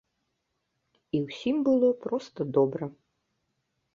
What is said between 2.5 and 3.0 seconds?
добра.